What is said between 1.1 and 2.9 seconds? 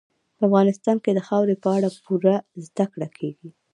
د خاورې په اړه پوره زده